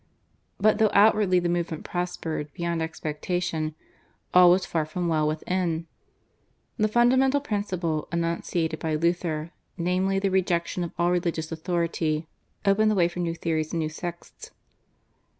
But 0.59 0.79
though 0.79 0.89
outwardly 0.93 1.37
the 1.39 1.47
movement 1.47 1.83
prospered 1.83 2.51
beyond 2.55 2.81
expectation 2.81 3.75
all 4.33 4.49
was 4.49 4.65
far 4.65 4.83
from 4.83 5.07
well 5.07 5.27
within. 5.27 5.85
The 6.77 6.87
fundamental 6.87 7.39
principle 7.39 8.07
enunciated 8.11 8.79
by 8.79 8.95
Luther, 8.95 9.51
namely, 9.77 10.17
the 10.17 10.31
rejection 10.31 10.83
of 10.83 10.91
all 10.97 11.11
religious 11.11 11.51
authority, 11.51 12.27
opened 12.65 12.89
the 12.89 12.95
way 12.95 13.07
for 13.07 13.19
new 13.19 13.35
theories 13.35 13.73
and 13.73 13.79
new 13.79 13.89
sects. 13.89 14.49